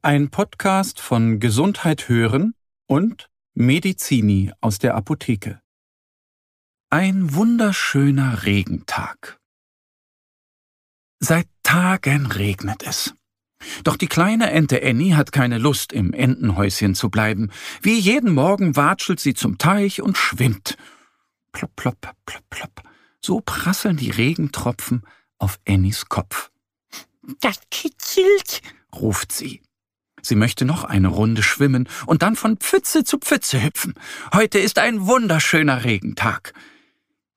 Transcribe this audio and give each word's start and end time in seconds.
Ein 0.00 0.30
Podcast 0.30 1.00
von 1.00 1.40
Gesundheit 1.40 2.08
hören 2.08 2.54
und 2.86 3.28
Medizini 3.54 4.52
aus 4.60 4.78
der 4.78 4.94
Apotheke. 4.94 5.60
Ein 6.88 7.34
wunderschöner 7.34 8.44
Regentag. 8.44 9.40
Seit 11.18 11.48
Tagen 11.64 12.26
regnet 12.26 12.84
es. 12.86 13.12
Doch 13.82 13.96
die 13.96 14.06
kleine 14.06 14.52
Ente 14.52 14.80
Annie 14.84 15.16
hat 15.16 15.32
keine 15.32 15.58
Lust, 15.58 15.92
im 15.92 16.12
Entenhäuschen 16.12 16.94
zu 16.94 17.10
bleiben. 17.10 17.50
Wie 17.82 17.98
jeden 17.98 18.32
Morgen 18.32 18.76
watschelt 18.76 19.18
sie 19.18 19.34
zum 19.34 19.58
Teich 19.58 20.00
und 20.00 20.16
schwimmt. 20.16 20.76
Plopp, 21.50 21.74
plopp, 21.74 21.98
plopp, 22.24 22.48
plopp. 22.50 22.82
So 23.20 23.40
prasseln 23.40 23.96
die 23.96 24.10
Regentropfen 24.10 25.02
auf 25.38 25.58
Annies 25.66 26.08
Kopf. 26.08 26.52
Das 27.40 27.58
kitzelt, 27.72 28.62
ruft 28.94 29.32
sie. 29.32 29.60
Sie 30.22 30.34
möchte 30.34 30.64
noch 30.64 30.84
eine 30.84 31.08
Runde 31.08 31.42
schwimmen 31.42 31.88
und 32.06 32.22
dann 32.22 32.36
von 32.36 32.56
Pfütze 32.56 33.04
zu 33.04 33.18
Pfütze 33.18 33.62
hüpfen. 33.62 33.94
Heute 34.32 34.58
ist 34.58 34.78
ein 34.78 35.06
wunderschöner 35.06 35.84
Regentag. 35.84 36.52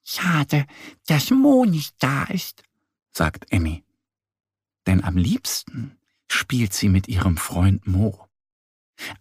Schade, 0.04 0.66
dass 1.08 1.32
Mo 1.32 1.66
nicht 1.66 1.96
da 2.00 2.24
ist, 2.26 2.64
sagt 3.12 3.54
Annie. 3.54 3.84
Denn 4.88 5.04
am 5.04 5.18
liebsten 5.18 5.98
spielt 6.28 6.74
sie 6.74 6.90
mit 6.90 7.08
ihrem 7.08 7.38
Freund 7.38 7.88
Mo. 7.88 8.28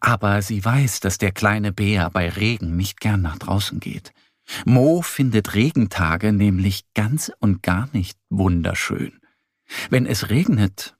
Aber 0.01 0.43
sie 0.43 0.65
weiß, 0.65 1.01
dass 1.01 1.19
der 1.19 1.33
kleine 1.33 1.73
Bär 1.73 2.11
bei 2.11 2.29
Regen 2.29 2.77
nicht 2.77 3.01
gern 3.01 3.23
nach 3.23 3.39
draußen 3.39 3.81
geht. 3.81 4.13
Mo 4.65 5.03
findet 5.03 5.55
Regentage 5.55 6.33
nämlich 6.33 6.85
ganz 6.95 7.31
und 7.39 7.63
gar 7.63 7.89
nicht 7.93 8.19
wunderschön. 8.29 9.21
Wenn 9.89 10.07
es 10.07 10.31
regnet, 10.31 10.97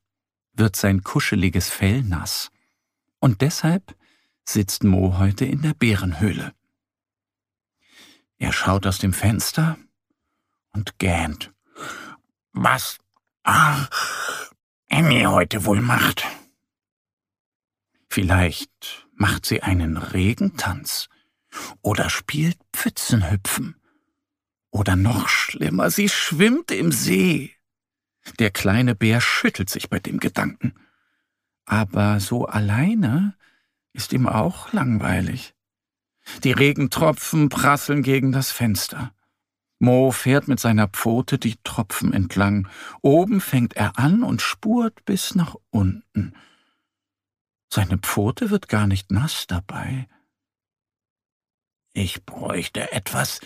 wird 0.61 0.77
sein 0.77 1.03
kuscheliges 1.03 1.69
Fell 1.69 2.03
nass. 2.03 2.53
Und 3.19 3.41
deshalb 3.41 3.97
sitzt 4.45 4.85
Mo 4.85 5.19
heute 5.19 5.45
in 5.45 5.63
der 5.63 5.75
Bärenhöhle. 5.75 6.55
Er 8.39 8.53
schaut 8.53 8.87
aus 8.87 8.99
dem 8.99 9.13
Fenster 9.13 9.77
und 10.73 10.99
gähnt. 10.99 11.53
Was 12.53 12.99
ah, 13.43 13.89
Emmy 14.89 15.23
heute 15.23 15.65
wohl 15.65 15.81
macht. 15.81 16.25
Vielleicht 18.09 19.07
macht 19.15 19.47
sie 19.47 19.63
einen 19.63 19.97
Regentanz 19.97 21.09
oder 21.83 22.11
spielt 22.11 22.59
Pfützenhüpfen. 22.73 23.77
Oder 24.71 24.95
noch 24.97 25.29
schlimmer, 25.29 25.91
sie 25.91 26.09
schwimmt 26.09 26.71
im 26.71 26.93
See. 26.93 27.55
Der 28.39 28.51
kleine 28.51 28.95
Bär 28.95 29.21
schüttelt 29.21 29.71
sich 29.71 29.89
bei 29.89 29.99
dem 29.99 30.19
Gedanken. 30.21 30.75
Aber 31.65 32.21
so 32.21 32.47
alleine 32.47 33.35
ist 33.93 34.13
ihm 34.13 34.27
auch 34.27 34.73
langweilig. 34.73 35.55
Die 36.45 36.53
Regentropfen 36.53 37.49
prasseln 37.49 38.03
gegen 38.03 38.33
das 38.33 38.51
Fenster. 38.51 39.13
Mo 39.79 40.11
fährt 40.11 40.47
mit 40.47 40.61
seiner 40.61 40.89
Pfote 40.89 41.39
die 41.39 41.57
Tropfen 41.65 42.13
entlang. 42.13 42.69
Oben 43.01 43.41
fängt 43.41 43.75
er 43.75 43.99
an 43.99 44.23
und 44.23 44.43
spurt 44.43 45.05
bis 45.07 45.35
nach 45.35 45.57
unten. 45.71 46.35
Seine 47.73 47.99
Pfote 47.99 48.51
wird 48.51 48.69
gar 48.69 48.87
nicht 48.87 49.11
nass 49.11 49.47
dabei. 49.47 50.09
Ich 51.93 52.25
bräuchte 52.25 52.93
etwas, 52.93 53.41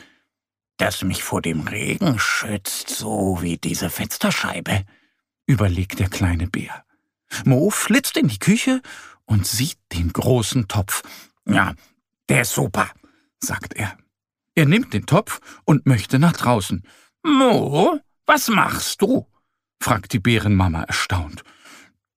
das 0.77 1.03
mich 1.03 1.23
vor 1.23 1.43
dem 1.43 1.63
Regen 1.69 2.19
schützt, 2.19 2.89
so 2.89 3.39
wie 3.41 3.59
diese 3.59 3.91
Fensterscheibe, 3.91 4.85
überlegt 5.47 5.99
der 5.99 6.09
kleine 6.09 6.47
Bär. 6.49 6.85
Mo 7.45 7.71
flitzt 7.71 8.17
in 8.17 8.29
die 8.29 8.39
Küche 8.39 8.83
und 9.25 9.47
sieht 9.47 9.79
den 9.93 10.13
großen 10.13 10.69
Topf. 10.69 11.03
Ja, 11.47 11.75
der 12.29 12.43
ist 12.43 12.55
super, 12.55 12.91
sagt 13.39 13.75
er. 13.75 13.97
Er 14.55 14.67
nimmt 14.67 14.95
den 14.95 15.07
Topf 15.07 15.41
und 15.65 15.87
möchte 15.87 16.19
nach 16.19 16.33
draußen. 16.33 16.83
Mo, 17.23 17.99
was 18.27 18.49
machst 18.49 19.03
du? 19.03 19.27
fragt 19.81 20.13
die 20.13 20.21
Bärenmama 20.21 20.85
erstaunt. 20.85 21.43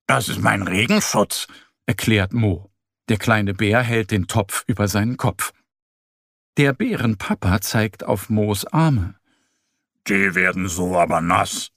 Das 0.06 0.30
ist 0.30 0.42
mein 0.42 0.62
Regenschutz, 0.62 1.48
erklärt 1.86 2.34
Mo. 2.34 2.72
Der 3.10 3.18
kleine 3.18 3.54
Bär 3.54 3.82
hält 3.82 4.12
den 4.12 4.28
Topf 4.28 4.64
über 4.68 4.88
seinen 4.88 5.18
Kopf. 5.18 5.54
Der 6.58 6.74
Bärenpapa 6.74 7.62
zeigt 7.62 8.04
auf 8.04 8.32
Moos 8.32 8.66
Arme. 8.66 9.14
Die 10.08 10.34
werden 10.34 10.68
so 10.68 10.98
aber 10.98 11.22
nass. 11.22 11.70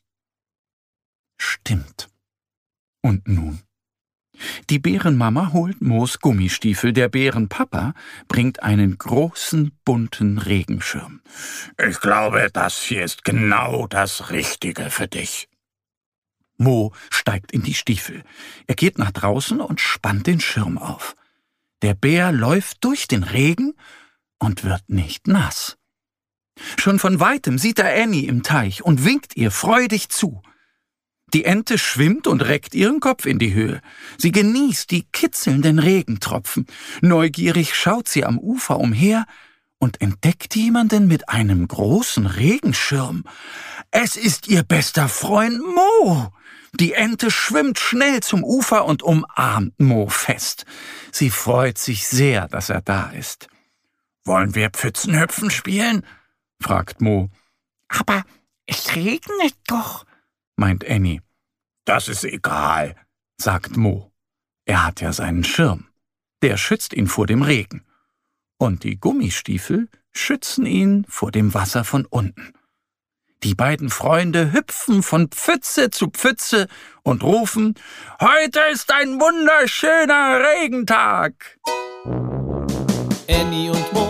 Stimmt. 1.37 2.09
Und 3.03 3.29
nun? 3.29 3.61
Die 4.71 4.79
Bärenmama 4.79 5.53
holt 5.53 5.83
Moos 5.83 6.21
Gummistiefel, 6.21 6.95
der 6.95 7.11
Bärenpapa 7.11 7.93
bringt 8.27 8.63
einen 8.63 8.97
großen 8.97 9.79
bunten 9.85 10.39
Regenschirm. 10.39 11.21
Ich 11.87 12.01
glaube, 12.01 12.49
das 12.51 12.81
hier 12.81 13.05
ist 13.05 13.23
genau 13.23 13.87
das 13.87 14.31
Richtige 14.31 14.89
für 14.89 15.09
dich. 15.09 15.51
Mo 16.57 16.95
steigt 17.11 17.53
in 17.53 17.62
die 17.62 17.75
Stiefel. 17.75 18.25
Er 18.67 18.77
geht 18.77 18.97
nach 18.97 19.11
draußen 19.11 19.61
und 19.61 19.79
spannt 19.79 20.27
den 20.27 20.41
Schirm 20.41 20.79
auf. 20.79 21.17
Der 21.83 21.93
Bär 21.93 22.33
läuft 22.33 22.83
durch 22.83 23.09
den 23.09 23.25
Regen 23.25 23.75
und 24.41 24.65
wird 24.65 24.89
nicht 24.89 25.28
nass. 25.28 25.77
Schon 26.78 26.99
von 26.99 27.21
weitem 27.21 27.59
sieht 27.59 27.78
er 27.78 28.03
Annie 28.03 28.27
im 28.27 28.43
Teich 28.43 28.83
und 28.83 29.05
winkt 29.05 29.37
ihr 29.37 29.51
freudig 29.51 30.09
zu. 30.09 30.43
Die 31.33 31.45
Ente 31.45 31.78
schwimmt 31.78 32.27
und 32.27 32.43
reckt 32.43 32.75
ihren 32.75 32.99
Kopf 32.99 33.25
in 33.25 33.39
die 33.39 33.55
Höhe. 33.55 33.81
Sie 34.19 34.33
genießt 34.33 34.91
die 34.91 35.05
kitzelnden 35.12 35.79
Regentropfen. 35.79 36.67
Neugierig 37.03 37.75
schaut 37.77 38.09
sie 38.09 38.25
am 38.25 38.39
Ufer 38.39 38.79
umher 38.79 39.27
und 39.79 40.00
entdeckt 40.00 40.56
jemanden 40.56 41.06
mit 41.06 41.29
einem 41.29 41.67
großen 41.69 42.27
Regenschirm. 42.27 43.25
Es 43.93 44.17
ist 44.17 44.49
ihr 44.49 44.65
bester 44.65 45.09
Freund 45.09 45.61
Mo. 45.61 46.33
Die 46.73 46.93
Ente 46.95 47.31
schwimmt 47.31 47.79
schnell 47.79 48.21
zum 48.21 48.45
Ufer 48.45 48.84
und 48.84 49.03
umarmt 49.03 49.79
Mo 49.81 50.09
fest. 50.09 50.65
Sie 51.12 51.31
freut 51.31 51.79
sich 51.79 52.06
sehr, 52.06 52.49
dass 52.49 52.71
er 52.71 52.81
da 52.81 53.11
ist. 53.11 53.49
Wollen 54.25 54.54
wir 54.54 54.70
Pfützenhüpfen 54.70 55.50
spielen? 55.50 56.06
fragt 56.60 57.00
Mo. 57.00 57.31
Aber 57.88 58.25
es 58.66 58.94
regnet 58.94 59.54
doch, 59.66 60.04
meint 60.56 60.88
Annie. 60.88 61.22
Das 61.84 62.08
ist 62.08 62.25
egal, 62.25 62.94
sagt 63.36 63.76
Mo. 63.76 64.12
Er 64.64 64.84
hat 64.86 65.00
ja 65.00 65.12
seinen 65.12 65.44
Schirm. 65.44 65.88
Der 66.42 66.56
schützt 66.56 66.92
ihn 66.92 67.08
vor 67.08 67.26
dem 67.26 67.42
Regen. 67.42 67.84
Und 68.58 68.84
die 68.84 69.00
Gummistiefel 69.00 69.88
schützen 70.12 70.66
ihn 70.66 71.04
vor 71.08 71.32
dem 71.32 71.54
Wasser 71.54 71.84
von 71.84 72.06
unten. 72.06 72.52
Die 73.42 73.54
beiden 73.54 73.88
Freunde 73.88 74.52
hüpfen 74.52 75.02
von 75.02 75.28
Pfütze 75.28 75.91
zu 75.91 76.08
Pfütze 76.10 76.69
und 77.02 77.22
rufen 77.22 77.75
Heute 78.20 78.60
ist 78.70 78.92
ein 78.92 79.19
wunderschöner 79.19 80.40
Regentag. 80.40 81.58
Annie 83.28 83.70
und 83.70 83.93
Mo, 83.94 84.10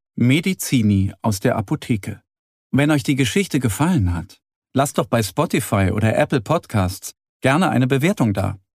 Medizini 0.21 1.11
aus 1.23 1.39
der 1.39 1.55
Apotheke. 1.55 2.21
Wenn 2.69 2.91
euch 2.91 3.01
die 3.01 3.15
Geschichte 3.15 3.59
gefallen 3.59 4.13
hat, 4.13 4.39
lasst 4.71 4.99
doch 4.99 5.07
bei 5.07 5.23
Spotify 5.23 5.89
oder 5.91 6.15
Apple 6.15 6.41
Podcasts 6.41 7.15
gerne 7.41 7.69
eine 7.69 7.87
Bewertung 7.87 8.31
da. 8.31 8.59